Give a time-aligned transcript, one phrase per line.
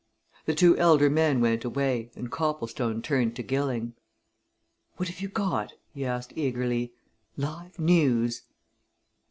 [0.45, 3.93] The two elder men went away, and Copplestone turned to Gilling.
[4.97, 6.93] "What have you got?" he asked eagerly.
[7.37, 8.41] "Live news!"